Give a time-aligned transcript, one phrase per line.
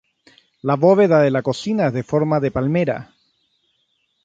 [0.69, 3.13] La bóveda de la cocina es de forma de palmera.